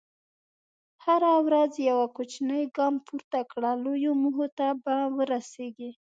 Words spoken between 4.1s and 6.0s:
موخو ته به ورسېږې.